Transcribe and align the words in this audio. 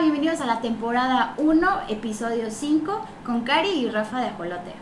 Bienvenidos 0.00 0.40
a 0.40 0.46
la 0.46 0.60
temporada 0.60 1.34
1, 1.36 1.82
episodio 1.88 2.50
5, 2.50 3.06
con 3.24 3.42
Cari 3.42 3.68
y 3.68 3.88
Rafa 3.88 4.20
de 4.20 4.26
Ajolote. 4.26 4.72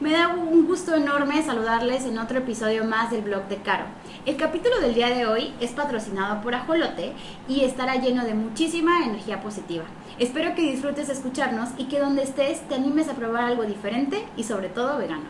Me 0.00 0.12
da 0.12 0.28
un 0.28 0.66
gusto 0.66 0.94
enorme 0.94 1.42
saludarles 1.42 2.06
en 2.06 2.18
otro 2.18 2.38
episodio 2.38 2.84
más 2.84 3.10
del 3.10 3.20
blog 3.20 3.46
de 3.48 3.58
Caro. 3.58 3.84
El 4.24 4.36
capítulo 4.36 4.80
del 4.80 4.94
día 4.94 5.08
de 5.08 5.26
hoy 5.26 5.52
es 5.58 5.72
patrocinado 5.72 6.42
por 6.42 6.54
Ajolote 6.54 7.12
y 7.48 7.64
estará 7.64 7.96
lleno 7.96 8.24
de 8.24 8.34
muchísima 8.34 9.04
energía 9.04 9.40
positiva. 9.40 9.82
Espero 10.16 10.54
que 10.54 10.62
disfrutes 10.62 11.08
escucharnos 11.08 11.70
y 11.76 11.86
que 11.86 11.98
donde 11.98 12.22
estés 12.22 12.60
te 12.68 12.76
animes 12.76 13.08
a 13.08 13.14
probar 13.14 13.42
algo 13.42 13.64
diferente 13.64 14.24
y 14.36 14.44
sobre 14.44 14.68
todo 14.68 14.98
vegano. 14.98 15.24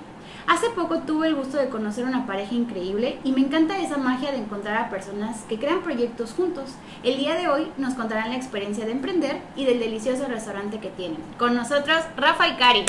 Hace 0.46 0.68
poco 0.70 0.98
tuve 0.98 1.28
el 1.28 1.34
gusto 1.34 1.56
de 1.56 1.70
conocer 1.70 2.04
una 2.04 2.26
pareja 2.26 2.54
increíble 2.54 3.18
y 3.24 3.32
me 3.32 3.40
encanta 3.40 3.78
esa 3.78 3.96
magia 3.96 4.30
de 4.30 4.38
encontrar 4.38 4.76
a 4.76 4.90
personas 4.90 5.40
que 5.48 5.58
crean 5.58 5.80
proyectos 5.80 6.34
juntos. 6.34 6.72
El 7.02 7.16
día 7.16 7.34
de 7.34 7.48
hoy 7.48 7.72
nos 7.78 7.94
contarán 7.94 8.28
la 8.28 8.36
experiencia 8.36 8.84
de 8.84 8.92
emprender 8.92 9.40
y 9.56 9.64
del 9.64 9.78
delicioso 9.78 10.26
restaurante 10.26 10.80
que 10.80 10.90
tienen. 10.90 11.22
Con 11.38 11.54
nosotros, 11.54 12.02
Rafa 12.18 12.46
y 12.46 12.56
Cari. 12.56 12.84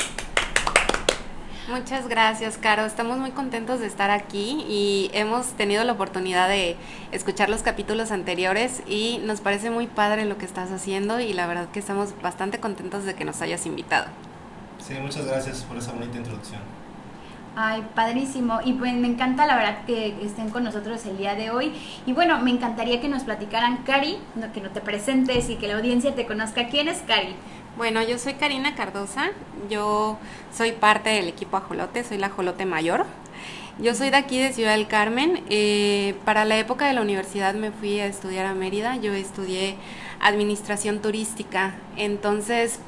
Muchas 1.68 2.08
gracias, 2.08 2.58
Caro. 2.58 2.84
Estamos 2.84 3.16
muy 3.16 3.30
contentos 3.30 3.80
de 3.80 3.86
estar 3.86 4.10
aquí 4.10 4.64
y 4.68 5.10
hemos 5.14 5.46
tenido 5.54 5.82
la 5.82 5.92
oportunidad 5.92 6.46
de 6.46 6.76
escuchar 7.10 7.48
los 7.48 7.62
capítulos 7.62 8.10
anteriores 8.10 8.82
y 8.86 9.18
nos 9.24 9.40
parece 9.40 9.70
muy 9.70 9.86
padre 9.86 10.26
lo 10.26 10.36
que 10.36 10.44
estás 10.44 10.70
haciendo 10.70 11.20
y 11.20 11.32
la 11.32 11.46
verdad 11.46 11.70
que 11.70 11.78
estamos 11.78 12.12
bastante 12.20 12.60
contentos 12.60 13.04
de 13.04 13.14
que 13.14 13.24
nos 13.24 13.40
hayas 13.40 13.64
invitado. 13.64 14.08
Sí, 14.78 14.92
muchas 15.00 15.24
gracias 15.24 15.62
por 15.62 15.78
esa 15.78 15.92
bonita 15.92 16.18
introducción. 16.18 16.60
Ay, 17.56 17.82
padrísimo. 17.94 18.60
Y 18.62 18.74
pues 18.74 18.92
me 18.94 19.06
encanta 19.06 19.46
la 19.46 19.56
verdad 19.56 19.84
que 19.86 20.18
estén 20.22 20.50
con 20.50 20.64
nosotros 20.64 21.06
el 21.06 21.16
día 21.16 21.34
de 21.34 21.50
hoy. 21.50 21.72
Y 22.04 22.12
bueno, 22.12 22.38
me 22.40 22.50
encantaría 22.50 23.00
que 23.00 23.08
nos 23.08 23.22
platicaran, 23.22 23.78
Cari, 23.84 24.18
que 24.52 24.60
no 24.60 24.70
te 24.70 24.80
presentes 24.82 25.48
y 25.48 25.56
que 25.56 25.68
la 25.68 25.76
audiencia 25.76 26.14
te 26.14 26.26
conozca. 26.26 26.66
¿Quién 26.68 26.88
es 26.88 26.98
Cari? 27.06 27.36
Bueno, 27.76 28.00
yo 28.04 28.18
soy 28.18 28.34
Karina 28.34 28.76
Cardosa, 28.76 29.32
yo 29.68 30.16
soy 30.56 30.70
parte 30.70 31.10
del 31.10 31.26
equipo 31.26 31.56
Ajolote, 31.56 32.04
soy 32.04 32.18
la 32.18 32.28
Ajolote 32.28 32.66
Mayor. 32.66 33.04
Yo 33.80 33.96
soy 33.96 34.10
de 34.10 34.16
aquí 34.16 34.38
de 34.38 34.52
Ciudad 34.52 34.76
del 34.76 34.86
Carmen. 34.86 35.42
Eh, 35.50 36.14
para 36.24 36.44
la 36.44 36.56
época 36.56 36.86
de 36.86 36.92
la 36.92 37.02
universidad 37.02 37.54
me 37.54 37.72
fui 37.72 37.98
a 37.98 38.06
estudiar 38.06 38.46
a 38.46 38.54
Mérida. 38.54 38.94
Yo 38.98 39.12
estudié 39.12 39.74
administración 40.20 41.02
turística. 41.02 41.74
Entonces, 41.96 42.78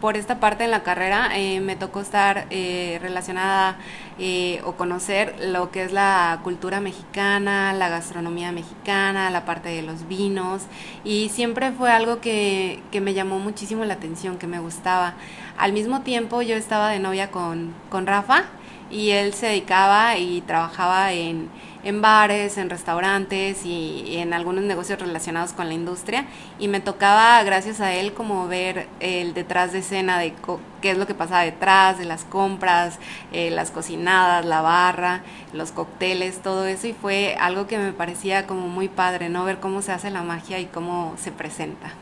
por 0.00 0.16
esta 0.16 0.40
parte 0.40 0.64
de 0.64 0.68
la 0.68 0.82
carrera 0.82 1.30
eh, 1.34 1.60
me 1.60 1.76
tocó 1.76 2.00
estar 2.00 2.46
eh, 2.50 2.98
relacionada 3.02 3.78
eh, 4.18 4.60
o 4.64 4.72
conocer 4.72 5.34
lo 5.40 5.70
que 5.70 5.84
es 5.84 5.92
la 5.92 6.40
cultura 6.42 6.80
mexicana, 6.80 7.72
la 7.72 7.88
gastronomía 7.88 8.50
mexicana, 8.52 9.30
la 9.30 9.44
parte 9.44 9.68
de 9.68 9.82
los 9.82 10.08
vinos 10.08 10.62
y 11.04 11.28
siempre 11.28 11.72
fue 11.72 11.90
algo 11.90 12.20
que, 12.20 12.82
que 12.90 13.00
me 13.00 13.14
llamó 13.14 13.38
muchísimo 13.38 13.84
la 13.84 13.94
atención, 13.94 14.38
que 14.38 14.46
me 14.46 14.58
gustaba. 14.58 15.14
Al 15.58 15.72
mismo 15.72 16.00
tiempo 16.00 16.42
yo 16.42 16.56
estaba 16.56 16.90
de 16.90 16.98
novia 16.98 17.30
con, 17.30 17.74
con 17.90 18.06
Rafa 18.06 18.44
y 18.90 19.10
él 19.10 19.34
se 19.34 19.46
dedicaba 19.46 20.16
y 20.16 20.40
trabajaba 20.42 21.12
en 21.12 21.48
en 21.82 22.02
bares, 22.02 22.58
en 22.58 22.68
restaurantes 22.68 23.64
y, 23.64 24.16
en 24.18 24.34
algunos 24.34 24.64
negocios 24.64 24.98
relacionados 24.98 25.52
con 25.52 25.68
la 25.68 25.74
industria 25.74 26.26
y 26.58 26.68
me 26.68 26.80
tocaba 26.80 27.42
gracias 27.42 27.80
a 27.80 27.92
él 27.94 28.12
como 28.12 28.48
ver 28.48 28.86
el 29.00 29.34
detrás 29.34 29.72
de 29.72 29.78
escena 29.78 30.18
de 30.18 30.34
qué 30.82 30.90
es 30.90 30.98
lo 30.98 31.06
que 31.06 31.14
pasa 31.14 31.40
detrás 31.40 31.98
de 31.98 32.04
las 32.04 32.24
compras, 32.24 32.98
eh, 33.32 33.50
las 33.50 33.70
cocinadas, 33.70 34.44
la 34.44 34.60
barra, 34.60 35.22
los 35.52 35.72
cócteles, 35.72 36.42
todo 36.42 36.66
eso 36.66 36.86
y 36.86 36.92
fue 36.92 37.36
algo 37.40 37.66
que 37.66 37.78
me 37.78 37.92
parecía 37.92 38.46
como 38.46 38.68
muy 38.68 38.88
padre, 38.88 39.28
¿no? 39.28 39.44
Ver 39.44 39.58
cómo 39.58 39.80
se 39.82 39.92
hace 39.92 40.10
la 40.10 40.22
magia 40.22 40.58
y 40.58 40.66
cómo 40.66 41.14
se 41.18 41.32
presenta. 41.32 41.92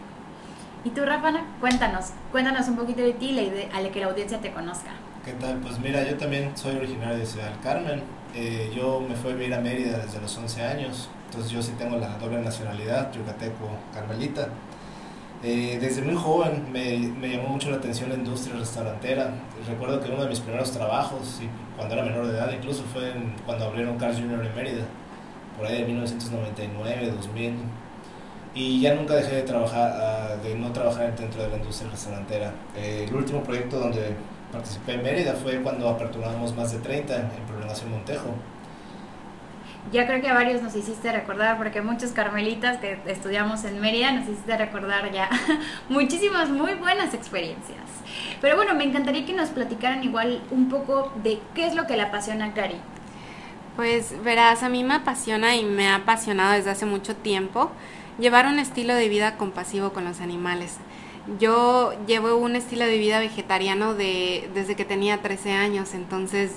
Y 0.84 0.90
tú, 0.90 1.04
Rafa, 1.04 1.32
cuéntanos, 1.60 2.06
cuéntanos 2.32 2.68
un 2.68 2.76
poquito 2.76 3.02
de 3.02 3.12
ti, 3.12 3.38
a 3.72 3.90
que 3.90 4.00
la 4.00 4.06
audiencia 4.06 4.40
te 4.40 4.52
conozca. 4.52 4.90
¿Qué 5.28 5.34
tal? 5.34 5.58
Pues 5.60 5.78
mira, 5.78 6.02
yo 6.08 6.16
también 6.16 6.56
soy 6.56 6.76
originario 6.76 7.18
de 7.18 7.26
Ciudad 7.26 7.50
del 7.50 7.60
Carmen, 7.60 8.02
eh, 8.34 8.72
yo 8.74 8.98
me 9.06 9.14
fui 9.14 9.32
a 9.32 9.34
vivir 9.34 9.52
a 9.52 9.60
Mérida 9.60 9.98
desde 9.98 10.22
los 10.22 10.34
11 10.34 10.62
años, 10.62 11.10
entonces 11.26 11.50
yo 11.52 11.60
sí 11.60 11.72
tengo 11.76 11.98
la 11.98 12.16
doble 12.16 12.40
nacionalidad, 12.40 13.12
yucateco, 13.12 13.68
carmelita. 13.92 14.48
Eh, 15.42 15.76
desde 15.78 16.00
muy 16.00 16.14
joven 16.14 16.72
me, 16.72 16.96
me, 17.20 17.28
llamó 17.28 17.48
mucho 17.48 17.68
la 17.68 17.76
atención 17.76 18.08
la 18.08 18.14
industria 18.14 18.56
restaurantera. 18.56 19.34
Recuerdo 19.68 20.00
que 20.00 20.10
uno 20.10 20.22
de 20.22 20.30
mis 20.30 20.40
primeros 20.40 20.72
trabajos, 20.72 21.42
y 21.42 21.76
cuando 21.76 21.94
era 21.94 22.04
menor 22.04 22.26
de 22.26 22.32
edad 22.32 22.50
incluso, 22.50 22.84
fue 22.84 23.12
cuando 23.44 23.66
abrieron 23.66 23.98
Carl's 23.98 24.16
Jr. 24.16 24.46
en 24.46 24.54
Mérida, 24.54 24.84
por 25.58 25.66
ahí 25.66 25.82
de 25.82 25.84
1999, 25.88 27.10
2000. 27.10 27.54
Y 28.54 28.80
ya 28.80 28.94
nunca 28.94 29.12
dejé 29.12 29.36
de 29.36 29.42
trabajar, 29.42 29.92
ah, 29.94 30.36
de 30.42 30.54
no 30.54 30.72
trabajar 30.72 31.14
dentro 31.14 31.42
de 31.42 31.50
la 31.50 31.58
industria 31.58 31.90
restaurantera. 31.90 32.54
Eh, 32.74 33.04
el 33.06 33.14
último 33.14 33.42
proyecto 33.42 33.78
donde 33.78 34.16
participé 34.52 34.94
en 34.94 35.02
Mérida 35.02 35.34
fue 35.34 35.60
cuando 35.62 35.88
aperturamos 35.88 36.54
más 36.54 36.72
de 36.72 36.78
30 36.78 37.16
en 37.16 37.46
Prolongación 37.46 37.90
Montejo. 37.90 38.34
Ya 39.92 40.06
creo 40.06 40.20
que 40.20 40.28
a 40.28 40.34
varios 40.34 40.60
nos 40.60 40.76
hiciste 40.76 41.10
recordar, 41.12 41.56
porque 41.56 41.80
muchos 41.80 42.10
carmelitas 42.12 42.78
que 42.78 42.98
estudiamos 43.06 43.64
en 43.64 43.80
Mérida 43.80 44.12
nos 44.12 44.28
hiciste 44.28 44.56
recordar 44.56 45.10
ya 45.12 45.30
muchísimas 45.88 46.50
muy 46.50 46.74
buenas 46.74 47.14
experiencias. 47.14 47.78
Pero 48.40 48.56
bueno, 48.56 48.74
me 48.74 48.84
encantaría 48.84 49.24
que 49.24 49.32
nos 49.32 49.48
platicaran 49.48 50.04
igual 50.04 50.42
un 50.50 50.68
poco 50.68 51.12
de 51.22 51.40
qué 51.54 51.66
es 51.66 51.74
lo 51.74 51.86
que 51.86 51.96
le 51.96 52.02
apasiona 52.02 52.46
a 52.46 52.54
Cari. 52.54 52.76
Pues 53.76 54.22
verás, 54.22 54.62
a 54.62 54.68
mí 54.68 54.84
me 54.84 54.94
apasiona 54.94 55.56
y 55.56 55.64
me 55.64 55.88
ha 55.88 55.96
apasionado 55.96 56.52
desde 56.52 56.70
hace 56.70 56.84
mucho 56.84 57.16
tiempo 57.16 57.70
llevar 58.18 58.46
un 58.46 58.58
estilo 58.58 58.94
de 58.94 59.08
vida 59.08 59.36
compasivo 59.36 59.92
con 59.92 60.04
los 60.04 60.20
animales. 60.20 60.78
Yo 61.38 61.92
llevo 62.06 62.36
un 62.36 62.56
estilo 62.56 62.86
de 62.86 62.96
vida 62.96 63.18
vegetariano 63.18 63.92
de, 63.92 64.48
desde 64.54 64.76
que 64.76 64.86
tenía 64.86 65.20
13 65.20 65.52
años, 65.52 65.92
entonces 65.92 66.52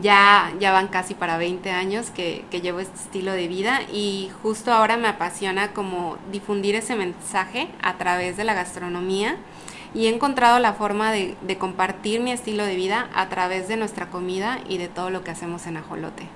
ya, 0.00 0.52
ya 0.60 0.72
van 0.72 0.88
casi 0.88 1.14
para 1.14 1.38
20 1.38 1.70
años 1.70 2.10
que, 2.10 2.44
llevo 2.50 2.80
este 2.80 2.96
estilo 2.96 3.32
de 3.32 3.48
vida 3.48 3.80
y 3.90 4.30
justo 4.42 4.72
ahora 4.72 4.98
me 4.98 5.08
apasiona 5.08 5.72
como 5.72 6.18
difundir 6.30 6.74
ese 6.74 6.96
mensaje 6.96 7.68
a 7.82 7.96
través 7.96 8.36
de 8.36 8.44
la 8.44 8.52
gastronomía 8.52 9.36
y 9.94 10.06
he 10.06 10.14
encontrado 10.14 10.58
la 10.58 10.74
forma 10.74 11.12
de, 11.12 11.34
de, 11.40 11.56
compartir 11.56 12.20
mi 12.20 12.30
estilo 12.30 12.66
de 12.66 12.76
vida 12.76 13.08
a 13.14 13.30
través 13.30 13.68
de 13.68 13.76
nuestra 13.76 14.10
comida 14.10 14.58
y 14.68 14.76
de 14.76 14.88
todo 14.88 15.08
lo 15.08 15.24
que 15.24 15.30
hacemos 15.30 15.66
en 15.66 15.78
Ajolote. 15.78 16.28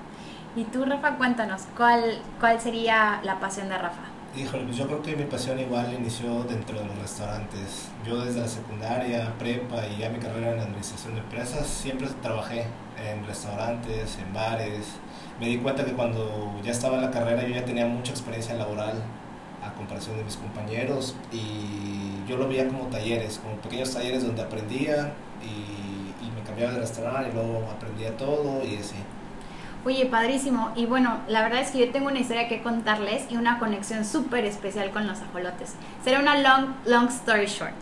Y 0.55 0.63
tú, 0.63 0.85
Rafa, 0.85 1.17
cuéntanos, 1.17 1.63
¿cuál, 1.77 2.19
cuál 2.39 2.59
sería 2.59 3.19
la 3.23 3.39
pasión 3.39 3.69
de 3.69 3.77
Rafa? 3.77 4.14
Híjole, 4.37 4.65
pues 4.65 4.75
yo 4.75 4.85
creo 4.85 5.01
que 5.01 5.15
mi 5.15 5.23
pasión 5.23 5.57
igual 5.59 5.93
inició 5.93 6.43
dentro 6.43 6.77
de 6.77 6.85
los 6.85 6.97
restaurantes. 6.99 7.87
Yo 8.05 8.17
desde 8.17 8.41
la 8.41 8.47
secundaria, 8.49 9.33
prepa 9.39 9.87
y 9.87 9.99
ya 9.99 10.09
mi 10.09 10.19
carrera 10.19 10.51
en 10.51 10.59
administración 10.59 11.13
de 11.13 11.21
empresas 11.21 11.65
siempre 11.65 12.09
trabajé 12.21 12.65
en 13.01 13.25
restaurantes, 13.25 14.17
en 14.17 14.33
bares. 14.33 14.87
Me 15.39 15.47
di 15.47 15.57
cuenta 15.59 15.85
que 15.85 15.93
cuando 15.93 16.53
ya 16.61 16.71
estaba 16.73 16.95
en 16.95 17.03
la 17.03 17.11
carrera 17.11 17.43
yo 17.43 17.55
ya 17.55 17.63
tenía 17.63 17.85
mucha 17.85 18.11
experiencia 18.11 18.55
laboral 18.55 19.01
a 19.63 19.73
comparación 19.73 20.17
de 20.17 20.25
mis 20.25 20.35
compañeros 20.35 21.15
y 21.31 22.27
yo 22.27 22.35
lo 22.35 22.49
veía 22.49 22.67
como 22.67 22.87
talleres, 22.87 23.39
como 23.39 23.55
pequeños 23.61 23.93
talleres 23.93 24.25
donde 24.25 24.41
aprendía 24.41 25.13
y, 25.41 26.25
y 26.25 26.31
me 26.31 26.41
cambiaba 26.45 26.73
de 26.73 26.79
restaurante 26.79 27.29
y 27.29 27.33
luego 27.33 27.65
aprendía 27.71 28.17
todo 28.17 28.65
y 28.65 28.75
así. 28.75 28.97
Oye, 29.85 30.07
padrísimo. 30.07 30.71
Y 30.75 30.87
bueno, 30.87 31.19
la 31.27 31.43
verdad 31.43 31.61
es 31.61 31.69
que 31.69 31.77
yo 31.77 31.91
tengo 31.91 32.07
una 32.07 32.17
historia 32.17 32.47
que 32.47 32.63
contarles 32.63 33.27
y 33.29 33.37
una 33.37 33.59
conexión 33.59 34.03
súper 34.03 34.43
especial 34.43 34.89
con 34.89 35.05
los 35.05 35.21
ajolotes. 35.21 35.75
Será 36.03 36.19
una 36.21 36.39
long, 36.39 36.73
long 36.87 37.07
story 37.09 37.45
short. 37.45 37.75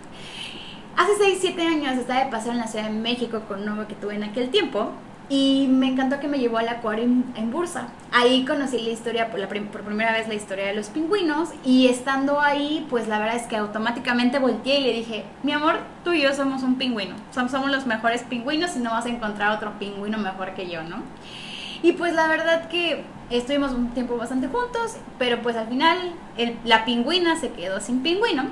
Hace 0.98 1.14
6, 1.18 1.38
7 1.40 1.62
años 1.62 1.94
estaba 1.94 2.26
de 2.26 2.30
paseo 2.30 2.52
en 2.52 2.58
la 2.58 2.68
Ciudad 2.68 2.90
de 2.90 2.94
México 3.00 3.44
con 3.48 3.62
un 3.62 3.68
novio 3.68 3.88
que 3.88 3.96
tuve 3.96 4.16
en 4.16 4.24
aquel 4.24 4.50
tiempo 4.50 4.92
y 5.30 5.68
me 5.70 5.88
encantó 5.88 6.20
que 6.20 6.28
me 6.28 6.40
llevó 6.40 6.58
al 6.58 6.68
acuario 6.68 7.06
en, 7.06 7.52
Bursa. 7.52 7.88
Ahí 8.12 8.44
conocí 8.44 8.80
la 8.80 8.90
historia, 8.90 9.32
por, 9.32 9.48
primera 9.48 10.12
vez 10.12 10.28
la 10.28 10.34
historia 10.34 10.66
de 10.66 10.74
los 10.74 10.90
pingüinos 10.90 11.52
y 11.64 11.88
estando 11.88 12.42
ahí, 12.42 12.86
pues 12.90 13.08
la 13.08 13.18
verdad 13.18 13.38
es 13.38 13.48
que 13.48 13.56
automáticamente 13.56 14.40
volteé 14.40 14.82
y 14.82 14.84
le 14.84 14.94
dije, 14.94 15.24
mi 15.42 15.54
amor, 15.54 15.80
tú 16.04 16.12
y 16.12 16.22
yo 16.22 16.34
somos 16.36 16.64
un 16.64 16.76
pingüino, 16.76 17.16
somos 17.32 17.72
los 17.72 17.86
mejores 17.86 18.24
pingüinos 18.24 18.76
y 18.76 18.80
no 18.80 18.92
vas 18.92 19.06
a 19.06 19.10
encontrar 19.10 19.56
otro 19.56 19.80
pingüino 19.80 20.18
mejor 20.18 20.54
que 20.54 20.70
yo, 20.70 20.84
¿no? 20.84 20.98
Y 21.84 21.92
pues 21.92 22.14
la 22.14 22.28
verdad 22.28 22.70
que 22.70 23.04
estuvimos 23.30 23.74
un 23.74 23.90
tiempo 23.90 24.18
bastante 24.18 24.48
juntos, 24.48 24.96
pero 25.20 25.42
pues 25.42 25.56
al 25.58 25.68
final 25.68 26.14
la 26.64 26.86
pingüina 26.86 27.36
se 27.36 27.52
quedó 27.52 27.82
sin 27.82 28.02
pingüino. 28.02 28.46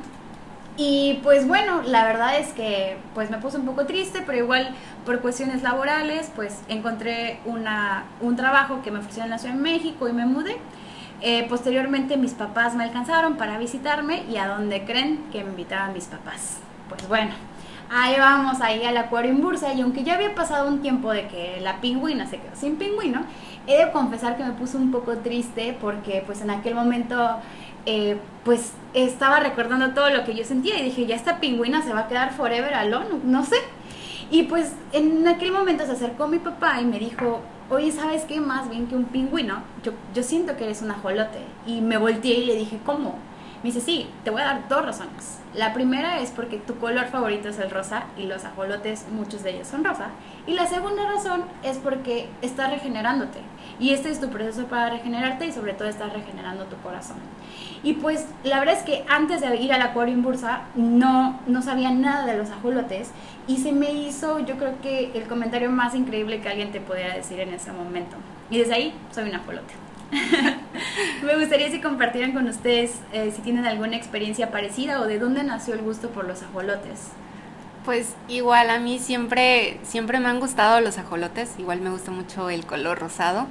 Y 0.77 1.19
pues 1.23 1.47
bueno, 1.47 1.81
la 1.83 2.03
verdad 2.03 2.37
es 2.37 2.49
que 2.49 2.97
pues 3.13 3.29
me 3.29 3.37
puse 3.37 3.57
un 3.57 3.65
poco 3.65 3.85
triste, 3.85 4.21
pero 4.25 4.37
igual 4.37 4.69
por 5.05 5.19
cuestiones 5.21 5.63
laborales 5.63 6.29
pues 6.35 6.59
encontré 6.67 7.39
una, 7.45 8.03
un 8.19 8.35
trabajo 8.35 8.81
que 8.81 8.91
me 8.91 8.99
ofrecieron 8.99 9.27
en 9.27 9.31
la 9.31 9.37
Ciudad 9.37 9.55
de 9.55 9.61
México 9.61 10.09
y 10.09 10.13
me 10.13 10.25
mudé. 10.25 10.57
Eh, 11.21 11.45
posteriormente 11.47 12.17
mis 12.17 12.33
papás 12.33 12.75
me 12.75 12.83
alcanzaron 12.83 13.37
para 13.37 13.57
visitarme 13.59 14.23
y 14.29 14.37
a 14.37 14.47
donde 14.47 14.83
creen 14.83 15.23
que 15.31 15.43
me 15.43 15.51
invitaban 15.51 15.93
mis 15.93 16.05
papás. 16.05 16.57
Pues 16.89 17.07
bueno, 17.07 17.31
ahí 17.91 18.15
vamos 18.17 18.61
ahí 18.61 18.83
al 18.85 18.95
acuario 18.95 19.31
en 19.31 19.41
Bursa 19.41 19.73
y 19.73 19.81
aunque 19.81 20.03
ya 20.03 20.15
había 20.15 20.33
pasado 20.33 20.67
un 20.67 20.81
tiempo 20.81 21.11
de 21.11 21.27
que 21.27 21.59
la 21.61 21.81
pingüina 21.81 22.25
se 22.25 22.37
quedó 22.37 22.55
sin 22.55 22.77
pingüino, 22.77 23.21
he 23.67 23.85
de 23.85 23.91
confesar 23.91 24.37
que 24.37 24.43
me 24.43 24.53
puse 24.53 24.77
un 24.77 24.91
poco 24.91 25.17
triste 25.17 25.77
porque 25.79 26.23
pues 26.25 26.41
en 26.41 26.49
aquel 26.49 26.73
momento 26.73 27.37
eh, 27.85 28.17
pues 28.45 28.71
estaba 28.93 29.41
recordando 29.41 29.93
todo 29.93 30.09
lo 30.09 30.23
que 30.23 30.33
yo 30.33 30.45
sentía 30.45 30.79
y 30.79 30.83
dije, 30.83 31.05
ya 31.05 31.15
esta 31.15 31.39
pingüina 31.39 31.81
se 31.81 31.93
va 31.93 32.01
a 32.01 32.07
quedar 32.07 32.33
forever 32.33 32.73
alone, 32.73 33.19
no 33.25 33.43
sé. 33.43 33.57
Y 34.31 34.43
pues 34.43 34.73
en 34.93 35.27
aquel 35.27 35.51
momento 35.51 35.85
se 35.85 35.91
acercó 35.91 36.27
mi 36.27 36.39
papá 36.39 36.79
y 36.79 36.85
me 36.85 36.97
dijo, 36.97 37.41
oye, 37.69 37.91
¿sabes 37.91 38.23
qué? 38.23 38.39
Más 38.39 38.69
bien 38.69 38.87
que 38.87 38.95
un 38.95 39.03
pingüino, 39.05 39.63
yo, 39.83 39.91
yo 40.15 40.23
siento 40.23 40.55
que 40.55 40.63
eres 40.63 40.81
un 40.81 40.91
ajolote. 40.91 41.39
Y 41.67 41.81
me 41.81 41.97
volteé 41.97 42.35
y 42.35 42.45
le 42.45 42.55
dije, 42.55 42.79
¿cómo? 42.85 43.15
Me 43.63 43.69
dice, 43.69 43.81
sí, 43.81 44.09
te 44.23 44.31
voy 44.31 44.41
a 44.41 44.45
dar 44.45 44.67
dos 44.67 44.83
razones. 44.83 45.39
La 45.53 45.71
primera 45.71 46.19
es 46.19 46.31
porque 46.31 46.57
tu 46.57 46.79
color 46.79 47.05
favorito 47.07 47.49
es 47.49 47.59
el 47.59 47.69
rosa 47.69 48.05
y 48.17 48.23
los 48.23 48.43
ajolotes, 48.43 49.05
muchos 49.11 49.43
de 49.43 49.51
ellos 49.51 49.67
son 49.67 49.83
rosa. 49.83 50.07
Y 50.47 50.53
la 50.53 50.65
segunda 50.65 51.05
razón 51.07 51.43
es 51.61 51.77
porque 51.77 52.27
estás 52.41 52.71
regenerándote. 52.71 53.39
Y 53.79 53.91
este 53.91 54.09
es 54.09 54.19
tu 54.19 54.29
proceso 54.29 54.65
para 54.65 54.89
regenerarte 54.89 55.45
y 55.45 55.51
sobre 55.51 55.73
todo 55.73 55.89
estás 55.89 56.11
regenerando 56.11 56.65
tu 56.65 56.75
corazón. 56.77 57.17
Y 57.83 57.93
pues 57.93 58.25
la 58.43 58.59
verdad 58.59 58.75
es 58.75 58.83
que 58.83 59.05
antes 59.09 59.41
de 59.41 59.55
ir 59.57 59.73
al 59.73 59.81
acuario 59.81 60.15
en 60.15 60.23
bursa 60.23 60.61
no, 60.75 61.39
no 61.45 61.61
sabía 61.61 61.91
nada 61.91 62.25
de 62.25 62.37
los 62.37 62.49
ajolotes 62.49 63.11
y 63.47 63.57
se 63.57 63.73
me 63.73 63.91
hizo 63.91 64.39
yo 64.39 64.57
creo 64.57 64.79
que 64.81 65.11
el 65.13 65.27
comentario 65.27 65.69
más 65.69 65.93
increíble 65.93 66.41
que 66.41 66.49
alguien 66.49 66.71
te 66.71 66.81
pudiera 66.81 67.13
decir 67.13 67.39
en 67.39 67.53
ese 67.53 67.71
momento. 67.71 68.15
Y 68.49 68.57
desde 68.57 68.73
ahí 68.73 68.93
soy 69.11 69.29
un 69.29 69.35
ajolote. 69.35 69.90
Me 71.23 71.35
gustaría 71.37 71.69
si 71.71 71.79
compartieran 71.79 72.33
con 72.33 72.47
ustedes 72.47 72.95
eh, 73.13 73.31
si 73.35 73.41
tienen 73.41 73.65
alguna 73.65 73.95
experiencia 73.95 74.51
parecida 74.51 75.01
o 75.01 75.07
de 75.07 75.19
dónde 75.19 75.43
nació 75.43 75.73
el 75.73 75.81
gusto 75.81 76.09
por 76.09 76.27
los 76.27 76.41
ajolotes. 76.43 77.09
Pues 77.85 78.15
igual 78.27 78.69
a 78.69 78.79
mí 78.79 78.99
siempre, 78.99 79.79
siempre 79.83 80.19
me 80.19 80.29
han 80.29 80.39
gustado 80.39 80.81
los 80.81 80.99
ajolotes, 80.99 81.55
igual 81.57 81.81
me 81.81 81.89
gusta 81.89 82.11
mucho 82.11 82.49
el 82.49 82.65
color 82.65 82.99
rosado 82.99 83.47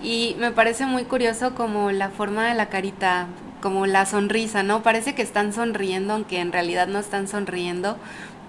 y 0.00 0.36
me 0.38 0.52
parece 0.52 0.86
muy 0.86 1.04
curioso 1.04 1.54
como 1.54 1.90
la 1.90 2.10
forma 2.10 2.46
de 2.46 2.54
la 2.54 2.68
carita, 2.68 3.26
como 3.60 3.86
la 3.86 4.06
sonrisa, 4.06 4.62
¿no? 4.62 4.84
Parece 4.84 5.16
que 5.16 5.22
están 5.22 5.52
sonriendo 5.52 6.14
aunque 6.14 6.38
en 6.38 6.52
realidad 6.52 6.86
no 6.86 7.00
están 7.00 7.26
sonriendo, 7.26 7.96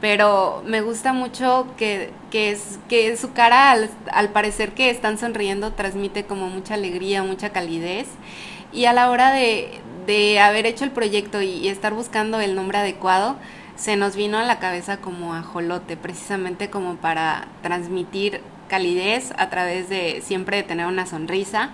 pero 0.04 0.62
me 0.66 0.82
gusta 0.82 1.14
mucho 1.14 1.66
que, 1.78 2.12
que, 2.30 2.52
es, 2.52 2.78
que 2.90 3.16
su 3.16 3.32
cara, 3.32 3.74
al, 4.12 4.30
parecer 4.32 4.74
que 4.74 4.90
están 4.90 5.18
sonriendo, 5.18 5.72
transmite 5.72 6.26
como 6.26 6.50
mucha 6.50 6.74
alegría, 6.74 7.24
mucha 7.24 7.52
calidez. 7.52 8.08
Y 8.74 8.84
a 8.84 8.92
la 8.92 9.10
hora 9.10 9.32
de, 9.32 9.80
de 10.06 10.42
haber 10.42 10.66
hecho 10.66 10.84
el 10.84 10.92
proyecto 10.92 11.42
y, 11.42 11.70
estar 11.70 11.94
buscando 11.94 12.42
el 12.42 12.54
nombre 12.54 12.80
adecuado, 12.80 13.38
se 13.78 13.96
nos 13.96 14.18
vino 14.18 14.38
a 14.38 14.44
la 14.44 14.60
cabeza 14.60 14.98
como 14.98 15.36
ajolote, 15.36 15.96
precisamente 15.96 16.70
como 16.70 16.98
para 16.98 17.48
transmitir 17.62 18.42
calidez 18.68 19.32
a 19.38 19.50
través 19.50 19.88
de 19.88 20.22
siempre 20.22 20.64
tener 20.64 20.86
una 20.86 21.06
sonrisa 21.06 21.70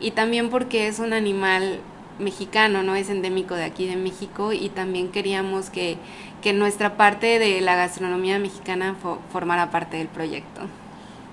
y 0.00 0.12
también 0.12 0.48
porque 0.48 0.88
es 0.88 1.00
un 1.00 1.12
animal 1.12 1.80
mexicano, 2.18 2.82
no 2.82 2.94
es 2.94 3.10
endémico 3.10 3.54
de 3.54 3.64
aquí 3.64 3.86
de 3.86 3.96
México 3.96 4.52
y 4.52 4.68
también 4.68 5.10
queríamos 5.10 5.70
que, 5.70 5.98
que 6.42 6.52
nuestra 6.52 6.96
parte 6.96 7.38
de 7.38 7.60
la 7.60 7.76
gastronomía 7.76 8.38
mexicana 8.38 8.94
fo 9.00 9.18
formara 9.32 9.70
parte 9.70 9.96
del 9.96 10.08
proyecto. 10.08 10.62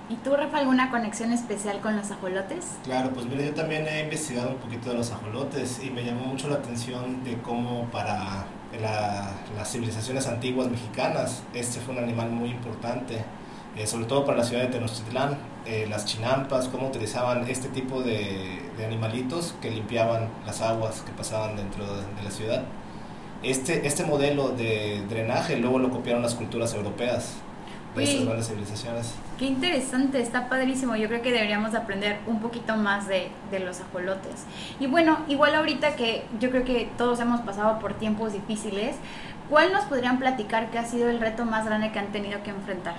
¿Y 0.08 0.16
tú, 0.16 0.36
Rafa, 0.36 0.58
alguna 0.58 0.90
conexión 0.90 1.32
especial 1.32 1.80
con 1.80 1.96
los 1.96 2.10
ajolotes? 2.10 2.76
Claro, 2.84 3.10
pues 3.14 3.24
mira, 3.26 3.44
yo 3.44 3.54
también 3.54 3.86
he 3.88 4.02
investigado 4.02 4.50
un 4.50 4.56
poquito 4.56 4.90
de 4.90 4.96
los 4.96 5.10
ajolotes 5.10 5.80
y 5.82 5.90
me 5.90 6.04
llamó 6.04 6.26
mucho 6.26 6.48
la 6.48 6.56
atención 6.56 7.24
de 7.24 7.38
cómo 7.38 7.86
para 7.90 8.44
la, 8.78 9.30
las 9.56 9.72
civilizaciones 9.72 10.26
antiguas 10.26 10.68
mexicanas 10.68 11.42
este 11.54 11.80
fue 11.80 11.94
un 11.94 12.02
animal 12.04 12.30
muy 12.30 12.50
importante, 12.50 13.24
eh, 13.76 13.86
sobre 13.86 14.06
todo 14.06 14.24
para 14.24 14.38
la 14.38 14.44
ciudad 14.44 14.62
de 14.62 14.68
Tenochtitlán, 14.68 15.38
eh, 15.64 15.86
las 15.88 16.04
chinampas, 16.04 16.68
cómo 16.68 16.88
utilizaban 16.88 17.48
este 17.48 17.68
tipo 17.68 18.02
de, 18.02 18.60
de, 18.76 18.84
animalitos 18.84 19.54
que 19.62 19.70
limpiaban 19.70 20.28
las 20.44 20.60
aguas 20.60 21.02
que 21.02 21.12
pasaban 21.12 21.56
dentro 21.56 21.84
de, 21.84 22.02
de 22.02 22.22
la 22.22 22.30
ciudad. 22.30 22.64
Este, 23.42 23.86
este 23.86 24.04
modelo 24.04 24.50
de 24.50 25.02
drenaje 25.08 25.56
luego 25.56 25.78
lo 25.78 25.90
copiaron 25.90 26.22
las 26.22 26.34
culturas 26.34 26.74
europeas 26.74 27.36
de 27.96 28.04
estas 28.04 28.24
grandes 28.24 28.48
civilizaciones. 28.48 29.14
Qué 29.38 29.46
interesante, 29.46 30.20
está 30.20 30.48
padrísimo. 30.48 30.96
Yo 30.96 31.08
creo 31.08 31.22
que 31.22 31.32
deberíamos 31.32 31.74
aprender 31.74 32.18
un 32.26 32.40
poquito 32.40 32.76
más 32.76 33.08
de, 33.08 33.28
de, 33.50 33.58
los 33.58 33.80
ajolotes. 33.80 34.44
Y 34.80 34.86
bueno, 34.86 35.18
igual 35.28 35.54
ahorita 35.54 35.96
que 35.96 36.24
yo 36.40 36.50
creo 36.50 36.64
que 36.64 36.88
todos 36.96 37.20
hemos 37.20 37.40
pasado 37.40 37.78
por 37.78 37.94
tiempos 37.94 38.32
difíciles, 38.32 38.96
¿cuál 39.50 39.72
nos 39.72 39.84
podrían 39.84 40.18
platicar 40.18 40.70
que 40.70 40.78
ha 40.78 40.84
sido 40.84 41.10
el 41.10 41.20
reto 41.20 41.44
más 41.44 41.66
grande 41.66 41.92
que 41.92 41.98
han 41.98 42.12
tenido 42.12 42.42
que 42.42 42.50
enfrentar? 42.50 42.94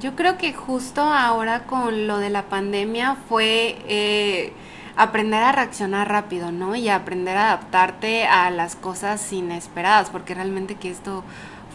Yo 0.00 0.16
creo 0.16 0.38
que 0.38 0.52
justo 0.52 1.02
ahora 1.02 1.64
con 1.64 2.06
lo 2.06 2.18
de 2.18 2.30
la 2.30 2.44
pandemia 2.44 3.16
fue... 3.28 3.78
Eh, 3.88 4.52
aprender 4.96 5.42
a 5.42 5.52
reaccionar 5.52 6.08
rápido, 6.08 6.52
¿no? 6.52 6.76
Y 6.76 6.88
aprender 6.88 7.36
a 7.36 7.46
adaptarte 7.46 8.26
a 8.26 8.50
las 8.50 8.76
cosas 8.76 9.32
inesperadas, 9.32 10.10
porque 10.10 10.34
realmente 10.34 10.76
que 10.76 10.90
esto 10.90 11.24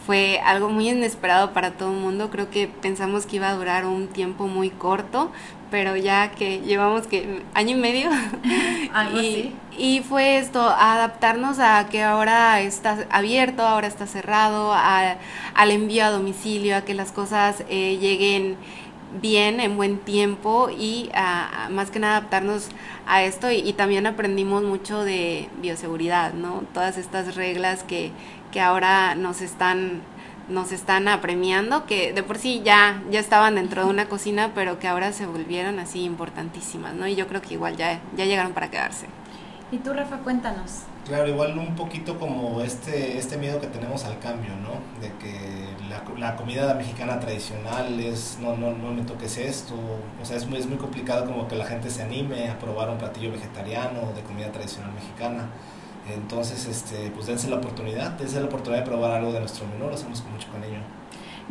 fue 0.06 0.40
algo 0.44 0.68
muy 0.70 0.88
inesperado 0.88 1.52
para 1.52 1.72
todo 1.72 1.92
el 1.92 1.98
mundo. 1.98 2.30
Creo 2.30 2.50
que 2.50 2.68
pensamos 2.68 3.26
que 3.26 3.36
iba 3.36 3.48
a 3.48 3.54
durar 3.54 3.86
un 3.86 4.08
tiempo 4.08 4.46
muy 4.46 4.70
corto, 4.70 5.30
pero 5.70 5.96
ya 5.96 6.32
que 6.32 6.60
llevamos 6.60 7.06
que 7.06 7.42
año 7.54 7.76
y 7.76 7.80
medio 7.80 8.10
Algo 8.92 9.20
y, 9.20 9.28
así. 9.28 9.56
y 9.78 10.00
fue 10.00 10.38
esto 10.38 10.60
adaptarnos 10.60 11.58
a 11.60 11.88
que 11.88 12.02
ahora 12.02 12.60
está 12.60 13.06
abierto 13.10 13.62
ahora 13.62 13.86
está 13.86 14.06
cerrado 14.06 14.72
a, 14.74 15.16
al 15.54 15.70
envío 15.70 16.04
a 16.04 16.10
domicilio 16.10 16.76
a 16.76 16.80
que 16.82 16.94
las 16.94 17.12
cosas 17.12 17.64
eh, 17.68 17.98
lleguen 18.00 18.56
bien 19.20 19.60
en 19.60 19.76
buen 19.76 19.98
tiempo 19.98 20.68
y 20.70 21.10
más 21.70 21.90
que 21.90 21.98
nada 21.98 22.18
adaptarnos 22.18 22.68
a 23.06 23.22
esto 23.22 23.50
y, 23.50 23.56
y, 23.56 23.72
también 23.72 24.06
aprendimos 24.06 24.62
mucho 24.62 25.02
de 25.04 25.48
bioseguridad, 25.60 26.32
¿no? 26.34 26.64
Todas 26.72 26.96
estas 26.96 27.34
reglas 27.34 27.82
que, 27.82 28.12
que 28.52 28.60
ahora 28.60 29.14
nos 29.14 29.40
están 29.40 30.02
nos 30.50 30.72
están 30.72 31.08
apremiando, 31.08 31.86
que 31.86 32.12
de 32.12 32.22
por 32.22 32.36
sí 32.36 32.62
ya, 32.64 33.02
ya 33.10 33.20
estaban 33.20 33.54
dentro 33.54 33.84
de 33.84 33.90
una 33.90 34.06
cocina, 34.06 34.50
pero 34.54 34.78
que 34.78 34.88
ahora 34.88 35.12
se 35.12 35.26
volvieron 35.26 35.78
así 35.78 36.02
importantísimas, 36.02 36.94
¿no? 36.94 37.06
Y 37.06 37.14
yo 37.14 37.28
creo 37.28 37.40
que 37.40 37.54
igual 37.54 37.76
ya, 37.76 38.00
ya 38.16 38.24
llegaron 38.24 38.52
para 38.52 38.70
quedarse. 38.70 39.06
Y 39.70 39.78
tú, 39.78 39.92
Rafa, 39.92 40.18
cuéntanos. 40.18 40.82
Claro, 41.06 41.28
igual 41.28 41.58
un 41.58 41.74
poquito 41.76 42.18
como 42.18 42.60
este, 42.60 43.16
este 43.18 43.36
miedo 43.38 43.58
que 43.60 43.66
tenemos 43.66 44.04
al 44.04 44.18
cambio, 44.18 44.54
¿no? 44.56 44.74
De 45.00 45.10
que 45.16 45.74
la, 45.88 46.04
la 46.18 46.36
comida 46.36 46.74
mexicana 46.74 47.18
tradicional 47.18 47.98
es, 47.98 48.38
no, 48.40 48.56
no, 48.56 48.72
no 48.72 48.92
me 48.92 49.02
toques 49.02 49.38
esto, 49.38 49.74
o 50.20 50.24
sea, 50.24 50.36
es 50.36 50.46
muy, 50.46 50.58
es 50.58 50.66
muy 50.66 50.76
complicado 50.76 51.24
como 51.24 51.48
que 51.48 51.56
la 51.56 51.64
gente 51.64 51.90
se 51.90 52.02
anime 52.02 52.48
a 52.50 52.58
probar 52.58 52.90
un 52.90 52.98
platillo 52.98 53.32
vegetariano 53.32 54.12
de 54.14 54.22
comida 54.22 54.52
tradicional 54.52 54.92
mexicana. 54.92 55.48
Entonces, 56.08 56.66
este, 56.66 57.10
pues 57.10 57.26
dense 57.26 57.48
la 57.48 57.56
oportunidad, 57.56 58.10
dense 58.12 58.38
la 58.40 58.46
oportunidad 58.46 58.82
de 58.82 58.86
probar 58.90 59.12
algo 59.12 59.32
de 59.32 59.40
nuestro 59.40 59.66
menú, 59.66 59.88
lo 59.88 59.94
hacemos 59.94 60.20
con 60.20 60.32
mucho 60.32 60.48
cariño. 60.52 60.80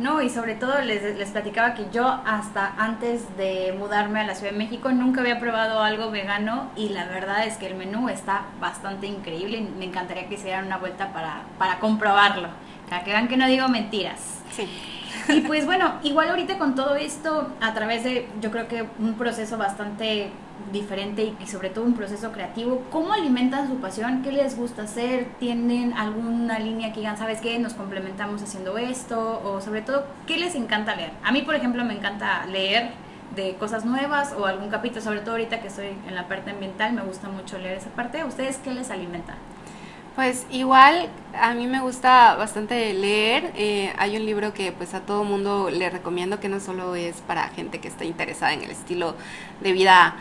No, 0.00 0.22
y 0.22 0.30
sobre 0.30 0.54
todo 0.54 0.80
les, 0.80 1.18
les 1.18 1.28
platicaba 1.28 1.74
que 1.74 1.84
yo 1.92 2.06
hasta 2.24 2.72
antes 2.78 3.36
de 3.36 3.74
mudarme 3.78 4.20
a 4.20 4.24
la 4.24 4.34
Ciudad 4.34 4.52
de 4.52 4.56
México 4.56 4.90
nunca 4.92 5.20
había 5.20 5.38
probado 5.38 5.82
algo 5.82 6.10
vegano 6.10 6.70
y 6.74 6.88
la 6.88 7.04
verdad 7.04 7.46
es 7.46 7.58
que 7.58 7.66
el 7.66 7.74
menú 7.74 8.08
está 8.08 8.46
bastante 8.58 9.06
increíble 9.06 9.58
y 9.58 9.60
me 9.60 9.84
encantaría 9.84 10.26
que 10.26 10.36
hicieran 10.36 10.64
una 10.64 10.78
vuelta 10.78 11.12
para, 11.12 11.42
para 11.58 11.80
comprobarlo, 11.80 12.48
para 12.88 13.04
que 13.04 13.10
vean 13.10 13.28
que 13.28 13.36
no 13.36 13.46
digo 13.46 13.68
mentiras. 13.68 14.40
Sí. 14.50 14.66
Y 15.28 15.40
pues 15.42 15.66
bueno, 15.66 15.94
igual 16.02 16.30
ahorita 16.30 16.58
con 16.58 16.74
todo 16.74 16.96
esto, 16.96 17.48
a 17.60 17.74
través 17.74 18.04
de 18.04 18.28
yo 18.40 18.50
creo 18.50 18.68
que 18.68 18.86
un 18.98 19.14
proceso 19.14 19.58
bastante 19.58 20.30
diferente 20.72 21.34
y, 21.40 21.46
sobre 21.46 21.70
todo 21.70 21.84
un 21.84 21.94
proceso 21.94 22.32
creativo, 22.32 22.82
¿cómo 22.90 23.12
alimentan 23.12 23.68
su 23.68 23.76
pasión? 23.76 24.22
¿Qué 24.22 24.32
les 24.32 24.56
gusta 24.56 24.82
hacer? 24.82 25.26
¿Tienen 25.38 25.94
alguna 25.94 26.58
línea 26.58 26.92
que 26.92 27.00
digan, 27.00 27.16
sabes 27.16 27.40
qué, 27.40 27.58
nos 27.58 27.74
complementamos 27.74 28.42
haciendo 28.42 28.78
esto? 28.78 29.40
O 29.44 29.60
sobre 29.60 29.82
todo, 29.82 30.04
¿qué 30.26 30.36
les 30.36 30.54
encanta 30.54 30.94
leer? 30.94 31.10
A 31.24 31.32
mí, 31.32 31.42
por 31.42 31.54
ejemplo, 31.54 31.84
me 31.84 31.94
encanta 31.94 32.46
leer 32.46 32.90
de 33.34 33.54
cosas 33.54 33.84
nuevas 33.84 34.34
o 34.36 34.46
algún 34.46 34.70
capítulo, 34.70 35.02
sobre 35.02 35.20
todo 35.20 35.32
ahorita 35.32 35.60
que 35.60 35.68
estoy 35.68 35.88
en 36.06 36.14
la 36.14 36.28
parte 36.28 36.50
ambiental, 36.50 36.92
me 36.92 37.02
gusta 37.02 37.28
mucho 37.28 37.58
leer 37.58 37.78
esa 37.78 37.90
parte. 37.90 38.20
¿A 38.20 38.26
ustedes 38.26 38.58
qué 38.58 38.72
les 38.72 38.90
alimenta? 38.90 39.34
Pues 40.16 40.46
igual 40.50 41.08
a 41.38 41.54
mí 41.54 41.66
me 41.66 41.80
gusta 41.80 42.34
bastante 42.34 42.92
leer. 42.92 43.52
Eh, 43.56 43.92
hay 43.98 44.16
un 44.16 44.26
libro 44.26 44.52
que 44.52 44.72
pues 44.72 44.94
a 44.94 45.00
todo 45.00 45.24
mundo 45.24 45.70
le 45.70 45.88
recomiendo 45.88 46.40
que 46.40 46.48
no 46.48 46.60
solo 46.60 46.94
es 46.94 47.16
para 47.22 47.48
gente 47.48 47.78
que 47.80 47.88
está 47.88 48.04
interesada 48.04 48.52
en 48.52 48.62
el 48.62 48.70
estilo 48.70 49.14
de 49.60 49.72
vida 49.72 50.16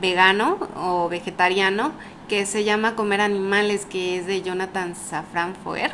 vegano 0.00 0.58
o 0.76 1.08
vegetariano, 1.08 1.92
que 2.28 2.46
se 2.46 2.64
llama 2.64 2.94
Comer 2.94 3.20
Animales, 3.20 3.84
que 3.84 4.16
es 4.16 4.26
de 4.26 4.42
Jonathan 4.42 4.94
Safran 4.94 5.54
Foer. 5.56 5.92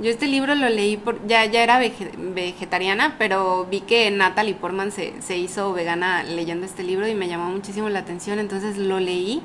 Yo 0.00 0.08
este 0.08 0.28
libro 0.28 0.54
lo 0.54 0.70
leí, 0.70 0.96
por, 0.96 1.26
ya, 1.26 1.44
ya 1.44 1.62
era 1.62 1.78
vege, 1.78 2.10
vegetariana, 2.16 3.16
pero 3.18 3.66
vi 3.70 3.82
que 3.82 4.10
Natalie 4.10 4.54
Portman 4.54 4.92
se, 4.92 5.20
se 5.20 5.36
hizo 5.36 5.74
vegana 5.74 6.22
leyendo 6.22 6.64
este 6.64 6.82
libro 6.82 7.06
y 7.06 7.14
me 7.14 7.28
llamó 7.28 7.50
muchísimo 7.50 7.90
la 7.90 7.98
atención, 7.98 8.38
entonces 8.38 8.78
lo 8.78 8.98
leí. 8.98 9.42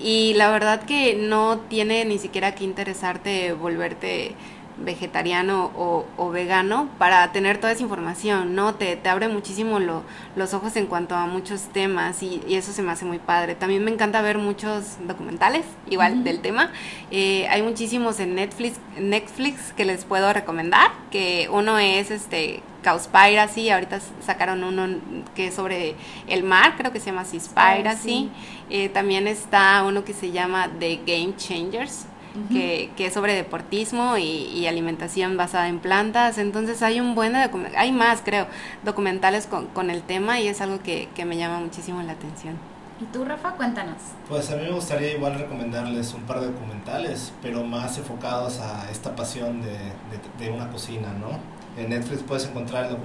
Y 0.00 0.34
la 0.34 0.50
verdad 0.50 0.82
que 0.82 1.14
no 1.14 1.60
tiene 1.68 2.04
ni 2.04 2.18
siquiera 2.18 2.52
que 2.56 2.64
interesarte 2.64 3.52
volverte 3.52 4.34
vegetariano 4.78 5.70
o, 5.76 6.30
vegano 6.30 6.88
para 6.98 7.30
tener 7.32 7.58
toda 7.58 7.72
esa 7.72 7.82
información, 7.82 8.54
¿no? 8.54 8.74
Te, 8.74 8.96
te 8.96 9.08
abre 9.08 9.28
muchísimo 9.28 9.78
lo, 9.78 10.02
los 10.34 10.54
ojos 10.54 10.76
en 10.76 10.86
cuanto 10.86 11.14
a 11.14 11.26
muchos 11.26 11.62
temas 11.72 12.22
y, 12.22 12.40
eso 12.48 12.72
se 12.72 12.82
me 12.82 12.92
hace 12.92 13.04
muy 13.04 13.18
padre. 13.18 13.54
También 13.54 13.84
me 13.84 13.90
encanta 13.90 14.22
ver 14.22 14.38
muchos 14.38 14.96
documentales, 15.06 15.64
igual 15.90 16.24
del 16.24 16.40
tema. 16.40 16.70
Eh, 17.10 17.46
hay 17.48 17.62
muchísimos 17.62 18.20
en 18.20 18.34
Netflix, 18.34 18.78
Netflix 18.98 19.72
que 19.72 19.84
les 19.84 20.04
puedo 20.04 20.32
recomendar, 20.32 20.90
que 21.10 21.48
uno 21.50 21.78
es 21.78 22.10
este 22.10 22.62
Cowspiracy, 22.82 23.70
ahorita 23.70 24.00
sacaron 24.24 24.64
uno 24.64 24.98
que 25.34 25.48
es 25.48 25.54
sobre 25.54 25.94
el 26.26 26.42
mar, 26.42 26.74
creo 26.76 26.92
que 26.92 27.00
se 27.00 27.06
llama 27.06 27.24
Seaspiracy. 27.24 28.30
Eh, 28.70 28.88
también 28.88 29.28
está 29.28 29.84
uno 29.86 30.04
que 30.04 30.12
se 30.14 30.30
llama 30.30 30.68
The 30.78 31.00
Game 31.06 31.34
Changers, 31.36 32.06
que, 32.50 32.90
es 32.98 33.14
sobre 33.14 33.34
deportismo 33.34 34.16
y, 34.16 34.66
alimentación 34.66 35.36
basada 35.36 35.68
en 35.68 35.78
plantas. 35.78 36.38
Entonces 36.38 36.82
hay 36.82 37.00
un 37.00 37.14
buen, 37.14 37.34
hay 37.36 37.92
más 37.92 38.22
creo, 38.24 38.46
documentales 38.84 39.46
con, 39.46 39.90
el 39.90 40.02
tema 40.02 40.40
y 40.40 40.48
es 40.48 40.60
algo 40.60 40.80
que, 40.82 41.08
me 41.24 41.36
llama 41.36 41.60
muchísimo 41.60 42.02
la 42.02 42.12
atención. 42.12 42.56
¿Y 43.00 43.04
tú, 43.06 43.24
Rafa? 43.24 43.52
Cuéntanos. 43.52 43.96
Pues 44.28 44.50
a 44.50 44.56
mí 44.56 44.62
me 44.62 44.72
gustaría 44.72 45.12
igual 45.12 45.34
recomendarles 45.34 46.14
un 46.14 46.22
par 46.22 46.40
de 46.40 46.46
documentales, 46.46 47.32
pero 47.42 47.64
más 47.64 47.98
enfocados 47.98 48.60
a 48.60 48.90
esta 48.90 49.16
pasión 49.16 49.60
de, 49.62 50.50
una 50.50 50.70
cocina, 50.70 51.08
¿no? 51.20 51.38
En 51.82 51.90
Netflix 51.90 52.22
puedes 52.22 52.46
encontrar 52.46 52.96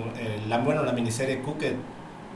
la, 0.48 0.57
bueno, 0.60 0.84
la 0.84 0.91
miniserie 0.91 1.41
Cooked 1.41 1.75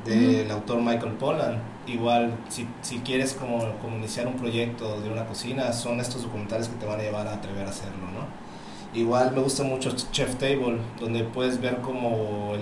del 0.05 0.49
autor 0.51 0.81
Michael 0.81 1.13
Pollan. 1.13 1.61
Igual, 1.87 2.33
si, 2.49 2.67
si 2.81 2.99
quieres 2.99 3.33
como, 3.33 3.59
como, 3.79 3.97
iniciar 3.97 4.27
un 4.27 4.35
proyecto 4.35 5.01
de 5.01 5.09
una 5.09 5.25
cocina, 5.25 5.73
son 5.73 5.99
estos 5.99 6.23
documentales 6.23 6.67
que 6.67 6.75
te 6.75 6.85
van 6.85 6.99
a 6.99 7.03
llevar 7.03 7.27
a 7.27 7.33
atrever 7.33 7.65
a 7.65 7.69
hacerlo, 7.69 8.07
¿no? 8.13 8.99
Igual 8.99 9.31
me 9.31 9.41
gusta 9.41 9.63
mucho 9.63 9.91
Chef 10.11 10.35
Table, 10.35 10.77
donde 10.99 11.23
puedes 11.23 11.61
ver 11.61 11.77
como 11.77 12.53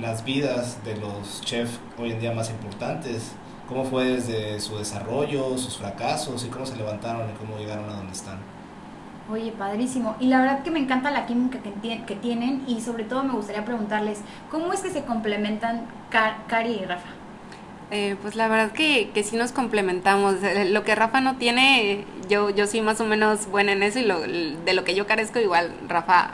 las 0.00 0.24
vidas 0.24 0.84
de 0.84 0.96
los 0.96 1.40
chefs 1.42 1.78
hoy 1.98 2.12
en 2.12 2.20
día 2.20 2.32
más 2.32 2.50
importantes, 2.50 3.32
cómo 3.68 3.84
fue 3.84 4.04
desde 4.04 4.58
su 4.60 4.76
desarrollo, 4.76 5.56
sus 5.56 5.76
fracasos 5.76 6.44
y 6.44 6.48
cómo 6.48 6.66
se 6.66 6.76
levantaron 6.76 7.30
y 7.30 7.34
cómo 7.34 7.58
llegaron 7.58 7.88
a 7.90 7.94
donde 7.94 8.12
están. 8.12 8.57
Oye, 9.30 9.52
padrísimo. 9.52 10.16
Y 10.20 10.28
la 10.28 10.40
verdad 10.40 10.62
que 10.62 10.70
me 10.70 10.78
encanta 10.78 11.10
la 11.10 11.26
química 11.26 11.58
que, 11.58 12.02
que 12.06 12.14
tienen 12.14 12.64
y 12.66 12.80
sobre 12.80 13.04
todo 13.04 13.24
me 13.24 13.34
gustaría 13.34 13.64
preguntarles, 13.64 14.20
¿cómo 14.50 14.72
es 14.72 14.80
que 14.80 14.90
se 14.90 15.04
complementan 15.04 15.86
Cari 16.10 16.70
y 16.70 16.84
Rafa? 16.86 17.08
Eh, 17.90 18.16
pues 18.20 18.36
la 18.36 18.48
verdad 18.48 18.72
que, 18.72 19.10
que 19.12 19.22
sí 19.22 19.36
nos 19.36 19.52
complementamos. 19.52 20.42
Eh, 20.42 20.66
lo 20.70 20.82
que 20.82 20.94
Rafa 20.94 21.20
no 21.20 21.36
tiene, 21.36 22.04
yo, 22.28 22.48
yo 22.50 22.66
soy 22.66 22.80
más 22.80 23.00
o 23.00 23.04
menos 23.04 23.48
buena 23.48 23.72
en 23.72 23.82
eso 23.82 23.98
y 23.98 24.04
lo, 24.04 24.20
de 24.20 24.72
lo 24.72 24.84
que 24.84 24.94
yo 24.94 25.06
carezco 25.06 25.38
igual 25.38 25.74
Rafa, 25.88 26.30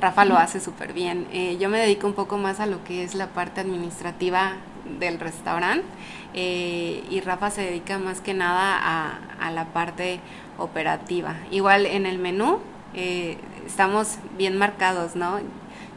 Rafa 0.00 0.24
lo 0.24 0.36
hace 0.36 0.58
súper 0.58 0.92
bien. 0.92 1.28
Eh, 1.32 1.56
yo 1.60 1.68
me 1.68 1.78
dedico 1.78 2.08
un 2.08 2.14
poco 2.14 2.36
más 2.36 2.58
a 2.58 2.66
lo 2.66 2.82
que 2.82 3.04
es 3.04 3.14
la 3.14 3.28
parte 3.28 3.60
administrativa 3.60 4.56
del 4.98 5.18
restaurante 5.20 5.86
y 6.34 7.20
Rafa 7.24 7.50
se 7.50 7.62
dedica 7.62 7.98
más 7.98 8.20
que 8.20 8.34
nada 8.34 8.76
a, 8.76 9.18
a 9.40 9.50
la 9.50 9.66
parte 9.66 10.20
operativa. 10.58 11.36
Igual 11.50 11.86
en 11.86 12.06
el 12.06 12.18
menú 12.18 12.58
eh, 12.94 13.38
estamos 13.66 14.16
bien 14.36 14.56
marcados, 14.56 15.16
¿no? 15.16 15.38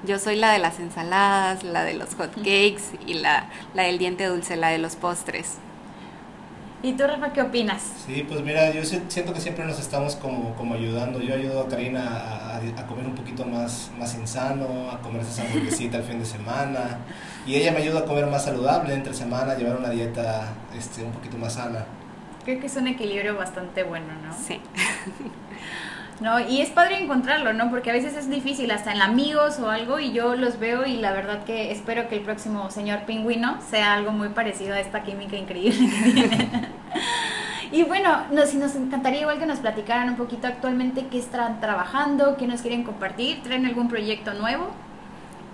Yo 0.05 0.19
soy 0.19 0.35
la 0.35 0.51
de 0.51 0.59
las 0.59 0.79
ensaladas, 0.79 1.63
la 1.63 1.83
de 1.83 1.95
los 1.95 2.13
hot 2.15 2.33
cakes 2.35 2.97
y 3.05 3.15
la, 3.15 3.49
la 3.73 3.83
del 3.83 3.97
diente 3.97 4.25
dulce, 4.25 4.55
la 4.55 4.69
de 4.69 4.77
los 4.77 4.95
postres. 4.95 5.57
¿Y 6.83 6.93
tú, 6.93 7.05
Rafa, 7.07 7.33
qué 7.33 7.41
opinas? 7.41 7.81
Sí, 8.05 8.25
pues 8.27 8.41
mira, 8.41 8.71
yo 8.71 8.83
siento 8.85 9.33
que 9.33 9.41
siempre 9.41 9.65
nos 9.65 9.79
estamos 9.79 10.15
como, 10.15 10.53
como 10.55 10.75
ayudando. 10.75 11.19
Yo 11.19 11.33
ayudo 11.33 11.61
a 11.61 11.67
Karina 11.67 12.05
a, 12.05 12.57
a, 12.57 12.87
comer 12.87 13.07
un 13.07 13.15
poquito 13.15 13.45
más, 13.45 13.91
más 13.97 14.15
insano, 14.15 14.91
a 14.91 15.01
comer 15.01 15.21
esa 15.21 15.43
hamburguesita 15.43 15.97
el 15.97 16.03
fin 16.03 16.19
de 16.19 16.25
semana. 16.25 16.99
Y 17.47 17.55
ella 17.55 17.71
me 17.71 17.79
ayuda 17.79 17.99
a 17.99 18.05
comer 18.05 18.27
más 18.27 18.45
saludable 18.45 18.93
entre 18.93 19.13
semana, 19.13 19.53
a 19.53 19.57
llevar 19.57 19.77
una 19.77 19.89
dieta 19.89 20.53
este, 20.77 21.03
un 21.03 21.11
poquito 21.11 21.37
más 21.37 21.53
sana 21.53 21.85
creo 22.47 22.61
que 22.61 22.67
es 22.67 22.77
un 22.77 22.87
equilibrio 22.87 23.35
bastante 23.35 23.83
bueno, 23.83 24.07
¿no? 24.25 24.33
Sí. 24.33 24.61
No, 26.19 26.39
y 26.39 26.61
es 26.61 26.69
padre 26.69 26.99
encontrarlo, 26.99 27.53
¿no? 27.53 27.69
Porque 27.69 27.91
a 27.91 27.93
veces 27.93 28.15
es 28.15 28.27
difícil, 28.29 28.71
hasta 28.71 28.91
en 28.91 29.01
amigos 29.01 29.59
o 29.59 29.69
algo, 29.69 29.99
y 29.99 30.13
yo 30.13 30.35
los 30.35 30.59
veo 30.59 30.85
y 30.85 30.97
la 30.97 31.11
verdad 31.11 31.43
que 31.43 31.71
espero 31.71 32.09
que 32.09 32.15
el 32.15 32.21
próximo 32.21 32.71
señor 32.71 33.01
pingüino 33.01 33.59
sea 33.69 33.93
algo 33.93 34.11
muy 34.11 34.29
parecido 34.29 34.73
a 34.73 34.79
esta 34.79 35.03
química 35.03 35.35
increíble 35.35 35.89
que 35.89 36.11
tiene. 36.11 36.49
y 37.71 37.83
bueno, 37.83 38.23
nos, 38.31 38.55
nos 38.55 38.75
encantaría 38.75 39.21
igual 39.21 39.37
que 39.37 39.45
nos 39.45 39.59
platicaran 39.59 40.09
un 40.09 40.15
poquito 40.15 40.47
actualmente 40.47 41.05
qué 41.11 41.19
están 41.19 41.61
trabajando, 41.61 42.35
qué 42.35 42.47
nos 42.47 42.61
quieren 42.61 42.83
compartir, 42.83 43.43
traen 43.43 43.67
algún 43.67 43.87
proyecto 43.87 44.33
nuevo. 44.33 44.71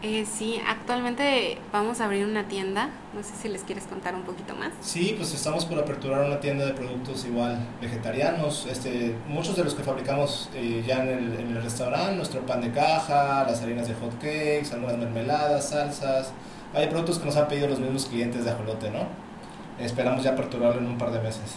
Eh, 0.06 0.26
sí, 0.26 0.62
actualmente 0.68 1.58
vamos 1.72 2.02
a 2.02 2.06
abrir 2.06 2.26
una 2.26 2.50
tienda. 2.50 2.90
No 3.14 3.24
sé 3.24 3.36
si 3.42 3.48
les 3.48 3.64
quieres 3.64 3.86
contar 3.86 4.14
un 4.14 4.24
poquito 4.24 4.54
más. 4.54 4.72
Sí, 4.82 5.14
pues 5.18 5.34
estamos 5.34 5.64
por 5.64 5.80
aperturar 5.80 6.26
una 6.26 6.42
tienda 6.42 6.66
de 6.66 6.74
productos 6.74 7.24
igual 7.24 7.58
vegetarianos. 7.82 8.68
Este, 8.70 9.16
muchos 9.30 9.56
de 9.56 9.64
los 9.64 9.76
que 9.76 9.82
fabricamos 9.82 10.50
eh, 10.56 10.84
ya 10.86 11.04
en 11.04 11.10
el, 11.10 11.40
en 11.40 11.56
el, 11.56 11.64
restaurante, 11.64 12.18
nuestro 12.18 12.42
pan 12.46 12.60
de 12.60 12.72
caja, 12.72 13.46
las 13.46 13.62
harinas 13.62 13.88
de 13.88 13.94
hot 13.94 14.14
cakes, 14.16 14.74
algunas 14.74 14.98
mermeladas, 14.98 15.70
salsas. 15.70 16.34
Hay 16.74 16.88
productos 16.88 17.20
que 17.20 17.26
nos 17.26 17.38
han 17.38 17.48
pedido 17.48 17.70
los 17.70 17.80
mismos 17.80 18.06
clientes 18.08 18.44
de 18.44 18.52
Ajolote, 18.52 18.92
¿no? 18.92 19.08
Esperamos 19.80 20.22
ya 20.22 20.32
aperturarlo 20.32 20.82
en 20.82 20.88
un 20.88 20.98
par 20.98 21.12
de 21.12 21.22
meses. 21.22 21.56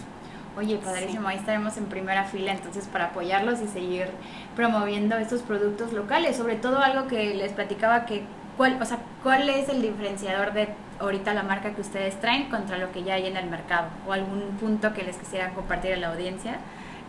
Oye, 0.56 0.78
padrísimo, 0.78 1.28
ahí 1.28 1.36
estaremos 1.36 1.76
en 1.76 1.84
primera 1.84 2.24
fila 2.24 2.52
entonces 2.52 2.86
para 2.86 3.06
apoyarlos 3.06 3.60
y 3.60 3.68
seguir 3.68 4.06
promoviendo 4.54 5.16
estos 5.18 5.42
productos 5.42 5.92
locales, 5.92 6.36
sobre 6.36 6.56
todo 6.56 6.80
algo 6.80 7.06
que 7.08 7.34
les 7.34 7.52
platicaba 7.52 8.06
que 8.06 8.22
cuál, 8.56 8.80
o 8.80 8.84
sea, 8.86 8.98
cuál 9.22 9.48
es 9.50 9.68
el 9.68 9.82
diferenciador 9.82 10.54
de 10.54 10.68
ahorita 10.98 11.34
la 11.34 11.42
marca 11.42 11.74
que 11.74 11.82
ustedes 11.82 12.18
traen 12.20 12.48
contra 12.48 12.78
lo 12.78 12.90
que 12.90 13.02
ya 13.02 13.14
hay 13.14 13.26
en 13.26 13.36
el 13.36 13.50
mercado 13.50 13.88
o 14.08 14.12
algún 14.12 14.40
punto 14.58 14.94
que 14.94 15.02
les 15.02 15.16
quisieran 15.18 15.52
compartir 15.52 15.92
a 15.92 15.96
la 15.98 16.08
audiencia. 16.08 16.56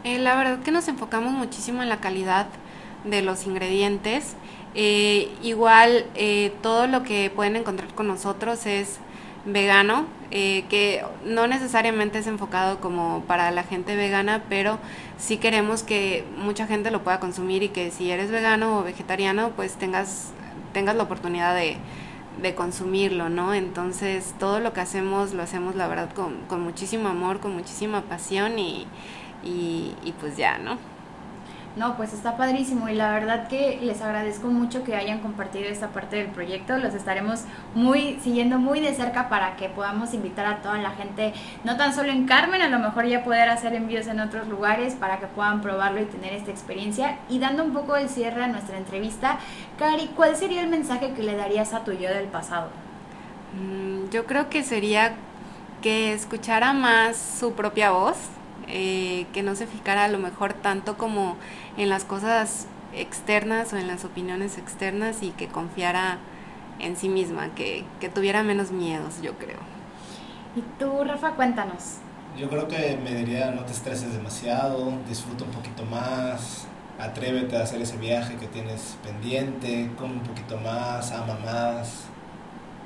Eh, 0.03 0.19
la 0.19 0.35
verdad 0.35 0.59
que 0.59 0.71
nos 0.71 0.89
enfocamos 0.89 1.31
muchísimo 1.31 1.81
en 1.81 1.89
la 1.89 1.97
calidad 1.97 2.47
de 3.05 3.21
los 3.21 3.47
ingredientes. 3.47 4.35
Eh, 4.75 5.31
igual 5.41 6.05
eh, 6.15 6.53
todo 6.61 6.87
lo 6.87 7.03
que 7.03 7.31
pueden 7.33 7.55
encontrar 7.55 7.93
con 7.93 8.07
nosotros 8.07 8.65
es 8.65 8.99
vegano, 9.47 10.05
eh, 10.29 10.65
que 10.69 11.03
no 11.25 11.47
necesariamente 11.47 12.19
es 12.19 12.27
enfocado 12.27 12.79
como 12.79 13.23
para 13.27 13.49
la 13.51 13.63
gente 13.63 13.95
vegana, 13.95 14.43
pero 14.49 14.77
sí 15.17 15.37
queremos 15.37 15.83
que 15.83 16.25
mucha 16.37 16.67
gente 16.67 16.91
lo 16.91 17.03
pueda 17.03 17.19
consumir 17.19 17.63
y 17.63 17.69
que 17.69 17.89
si 17.91 18.11
eres 18.11 18.29
vegano 18.29 18.79
o 18.79 18.83
vegetariano, 18.83 19.51
pues 19.55 19.75
tengas, 19.75 20.31
tengas 20.73 20.95
la 20.95 21.03
oportunidad 21.03 21.55
de, 21.55 21.77
de 22.41 22.55
consumirlo, 22.55 23.29
¿no? 23.29 23.53
Entonces 23.53 24.35
todo 24.37 24.59
lo 24.59 24.73
que 24.73 24.81
hacemos 24.81 25.33
lo 25.33 25.43
hacemos 25.43 25.75
la 25.75 25.87
verdad 25.87 26.11
con, 26.13 26.41
con 26.47 26.61
muchísimo 26.61 27.07
amor, 27.07 27.39
con 27.39 27.53
muchísima 27.53 28.01
pasión 28.01 28.59
y, 28.59 28.85
y, 29.43 29.93
y 30.03 30.11
pues 30.19 30.35
ya, 30.35 30.57
¿no? 30.57 30.77
No, 31.77 31.95
pues 31.95 32.11
está 32.11 32.37
padrísimo 32.37 32.89
y 32.89 32.95
la 32.95 33.11
verdad 33.11 33.47
que 33.47 33.79
les 33.83 34.01
agradezco 34.01 34.47
mucho 34.47 34.83
que 34.83 34.95
hayan 34.95 35.19
compartido 35.19 35.69
esta 35.69 35.89
parte 35.89 36.15
del 36.15 36.27
proyecto. 36.27 36.75
Los 36.77 36.95
estaremos 36.95 37.43
muy 37.75 38.19
siguiendo 38.23 38.57
muy 38.57 38.79
de 38.79 38.95
cerca 38.95 39.29
para 39.29 39.55
que 39.57 39.69
podamos 39.69 40.15
invitar 40.15 40.47
a 40.47 40.61
toda 40.63 40.79
la 40.79 40.91
gente, 40.91 41.33
no 41.63 41.77
tan 41.77 41.93
solo 41.93 42.11
en 42.11 42.25
Carmen, 42.25 42.63
a 42.63 42.69
lo 42.69 42.79
mejor 42.79 43.05
ya 43.05 43.23
poder 43.23 43.49
hacer 43.49 43.75
envíos 43.75 44.07
en 44.07 44.19
otros 44.19 44.47
lugares 44.47 44.95
para 44.95 45.19
que 45.19 45.27
puedan 45.27 45.61
probarlo 45.61 46.01
y 46.01 46.05
tener 46.05 46.33
esta 46.33 46.49
experiencia. 46.49 47.19
Y 47.29 47.37
dando 47.37 47.63
un 47.63 47.73
poco 47.73 47.95
el 47.95 48.09
cierre 48.09 48.43
a 48.43 48.47
nuestra 48.47 48.77
entrevista, 48.77 49.37
Cari, 49.77 50.09
¿cuál 50.15 50.35
sería 50.35 50.61
el 50.63 50.69
mensaje 50.69 51.13
que 51.13 51.21
le 51.21 51.35
darías 51.35 51.73
a 51.73 51.83
tu 51.83 51.91
yo 51.91 52.09
del 52.09 52.25
pasado? 52.25 52.69
Mm, 53.53 54.09
yo 54.09 54.25
creo 54.25 54.49
que 54.49 54.63
sería 54.63 55.13
que 55.83 56.13
escuchara 56.13 56.73
más 56.73 57.17
su 57.17 57.53
propia 57.53 57.91
voz, 57.91 58.17
eh, 58.67 59.25
que 59.33 59.43
no 59.43 59.55
se 59.55 59.65
ficara 59.65 60.05
a 60.05 60.07
lo 60.07 60.19
mejor 60.19 60.53
tanto 60.53 60.97
como 60.97 61.37
en 61.77 61.89
las 61.89 62.03
cosas 62.03 62.67
externas 62.93 63.73
o 63.73 63.77
en 63.77 63.87
las 63.87 64.03
opiniones 64.05 64.57
externas 64.57 65.23
y 65.23 65.29
que 65.31 65.47
confiara 65.47 66.17
en 66.79 66.95
sí 66.95 67.09
misma, 67.09 67.49
que, 67.55 67.85
que 67.99 68.09
tuviera 68.09 68.43
menos 68.43 68.71
miedos, 68.71 69.21
yo 69.21 69.33
creo. 69.33 69.57
¿Y 70.55 70.61
tú, 70.79 71.03
Rafa, 71.03 71.31
cuéntanos? 71.31 71.97
Yo 72.37 72.49
creo 72.49 72.67
que 72.67 72.99
me 73.03 73.13
diría 73.15 73.51
no 73.51 73.63
te 73.63 73.71
estreses 73.71 74.13
demasiado, 74.13 74.93
disfruta 75.07 75.43
un 75.43 75.51
poquito 75.51 75.83
más, 75.85 76.67
atrévete 76.99 77.57
a 77.57 77.63
hacer 77.63 77.81
ese 77.81 77.97
viaje 77.97 78.35
que 78.35 78.47
tienes 78.47 78.97
pendiente, 79.03 79.89
come 79.97 80.13
un 80.13 80.23
poquito 80.23 80.57
más, 80.57 81.11
ama 81.11 81.37
más. 81.43 82.03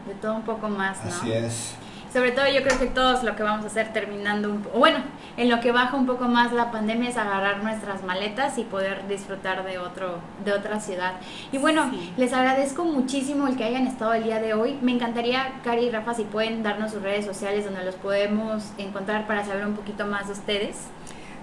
De 0.07 0.13
todo 0.15 0.35
un 0.35 0.43
poco 0.43 0.69
más, 0.69 1.03
¿no? 1.03 1.09
Así 1.11 1.31
es 1.31 1.75
sobre 2.11 2.31
todo 2.31 2.47
yo 2.47 2.61
creo 2.63 2.77
que 2.77 2.87
todos 2.87 3.23
lo 3.23 3.35
que 3.35 3.43
vamos 3.43 3.63
a 3.63 3.67
hacer 3.67 3.93
terminando, 3.93 4.49
un, 4.49 4.67
bueno, 4.75 4.99
en 5.37 5.49
lo 5.49 5.61
que 5.61 5.71
baja 5.71 5.95
un 5.95 6.05
poco 6.05 6.25
más 6.25 6.51
la 6.51 6.71
pandemia 6.71 7.09
es 7.09 7.17
agarrar 7.17 7.63
nuestras 7.63 8.03
maletas 8.03 8.57
y 8.57 8.63
poder 8.63 9.07
disfrutar 9.07 9.63
de 9.65 9.77
otro 9.77 10.19
de 10.43 10.51
otra 10.51 10.79
ciudad. 10.79 11.13
Y 11.51 11.57
bueno, 11.57 11.89
les 12.17 12.33
agradezco 12.33 12.83
muchísimo 12.83 13.47
el 13.47 13.55
que 13.55 13.63
hayan 13.63 13.87
estado 13.87 14.13
el 14.13 14.23
día 14.23 14.39
de 14.39 14.53
hoy. 14.53 14.77
Me 14.81 14.91
encantaría, 14.91 15.53
Cari 15.63 15.85
y 15.85 15.89
Rafa, 15.89 16.13
si 16.13 16.23
pueden 16.23 16.63
darnos 16.63 16.91
sus 16.91 17.01
redes 17.01 17.25
sociales 17.25 17.65
donde 17.65 17.83
los 17.85 17.95
podemos 17.95 18.73
encontrar 18.77 19.25
para 19.27 19.45
saber 19.45 19.65
un 19.65 19.75
poquito 19.75 20.05
más 20.05 20.27
de 20.27 20.33
ustedes. 20.33 20.87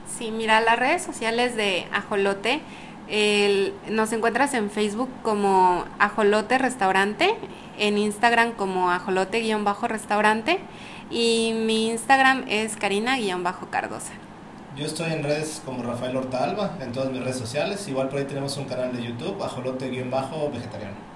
Sí, 0.07 0.31
mira, 0.31 0.61
las 0.61 0.79
redes 0.79 1.03
sociales 1.03 1.55
de 1.55 1.87
Ajolote 1.93 2.61
nos 3.91 4.13
encuentras 4.13 4.55
en 4.55 4.71
Facebook 4.71 5.09
como 5.23 5.85
Ajolote 5.99 6.59
Restaurante, 6.59 7.35
en 7.79 7.97
Instagram 7.97 8.53
como 8.53 8.91
Ajolote-Restaurante 8.91 10.59
y 11.11 11.53
mi 11.55 11.89
Instagram 11.89 12.45
es 12.49 12.77
Karina-Cardosa. 12.77 14.13
Yo 14.77 14.85
estoy 14.87 15.13
en 15.13 15.25
redes 15.25 15.63
como 15.65 15.83
Rafael 15.83 16.17
Hortalba, 16.17 16.77
en 16.81 16.93
todas 16.93 17.11
mis 17.11 17.21
redes 17.21 17.39
sociales. 17.39 17.89
Igual 17.89 18.09
por 18.09 18.19
ahí 18.19 18.27
tenemos 18.27 18.57
un 18.59 18.67
canal 18.67 18.95
de 18.95 19.03
YouTube, 19.03 19.43
ajolote-vegetariano. 19.43 21.08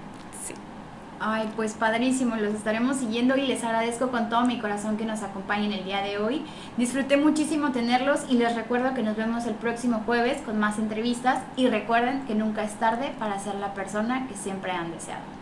Ay, 1.25 1.49
pues 1.55 1.71
padrísimo, 1.75 2.35
los 2.35 2.53
estaremos 2.53 2.97
siguiendo 2.97 3.37
y 3.37 3.47
les 3.47 3.63
agradezco 3.63 4.09
con 4.09 4.27
todo 4.27 4.41
mi 4.45 4.59
corazón 4.59 4.97
que 4.97 5.05
nos 5.05 5.23
acompañen 5.23 5.71
el 5.71 5.85
día 5.85 6.01
de 6.01 6.17
hoy. 6.17 6.43
Disfruté 6.75 7.15
muchísimo 7.15 7.71
tenerlos 7.71 8.25
y 8.27 8.35
les 8.35 8.53
recuerdo 8.57 8.93
que 8.93 9.03
nos 9.03 9.15
vemos 9.15 9.45
el 9.45 9.53
próximo 9.53 10.01
jueves 10.05 10.41
con 10.41 10.59
más 10.59 10.79
entrevistas 10.79 11.41
y 11.55 11.69
recuerden 11.69 12.25
que 12.25 12.35
nunca 12.35 12.65
es 12.65 12.73
tarde 12.73 13.13
para 13.19 13.39
ser 13.39 13.55
la 13.55 13.73
persona 13.73 14.27
que 14.27 14.35
siempre 14.35 14.73
han 14.73 14.91
deseado. 14.91 15.32